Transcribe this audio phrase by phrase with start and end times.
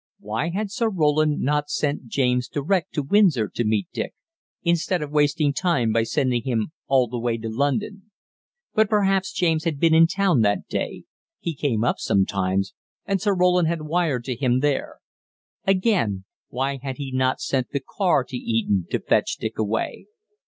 [0.19, 4.15] Why had Sir Roland not sent James direct to Windsor to meet Dick,
[4.63, 8.09] instead of wasting time by sending him all the way to London?
[8.73, 11.03] But perhaps James had been in town that day
[11.39, 12.73] he came up sometimes
[13.05, 14.97] and Sir Roland had wired to him there.
[15.67, 20.07] Again, why had he not sent the car to Eton to fetch Dick away?